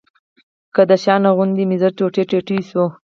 [0.75, 2.85] که د شانه غوندې مې زړه ټوټې ټوټې شو.